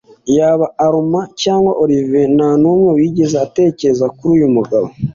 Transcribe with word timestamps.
Yaba 0.37 0.65
Armand 0.85 1.29
cyangwa 1.43 1.71
Olivier, 1.83 2.29
nta 2.37 2.49
n'umwe 2.61 2.89
wigeze 2.97 3.35
atekereza 3.45 4.05
kuruyu 4.17 4.47
mugabo 4.55 4.87